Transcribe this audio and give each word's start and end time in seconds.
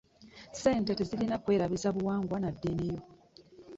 ssente 0.53 0.91
tezirina 0.99 1.37
kwerabiza 1.43 1.87
buwangwa 1.97 2.37
na 2.39 2.49
diini 2.59 2.85
yo. 2.93 2.99